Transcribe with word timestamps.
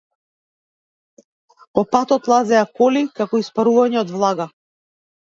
По 1.73 1.83
патот 1.91 2.29
лазеа 2.31 2.63
коли 2.79 3.05
како 3.21 3.43
испарувања 3.45 4.01
од 4.03 4.15
влага. 4.17 4.49